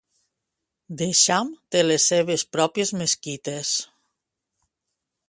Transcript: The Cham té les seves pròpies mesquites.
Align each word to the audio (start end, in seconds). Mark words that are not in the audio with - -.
The 1.01 1.07
Cham 1.19 1.51
té 1.75 1.83
les 1.89 2.07
seves 2.13 2.45
pròpies 2.57 2.95
mesquites. 3.03 3.75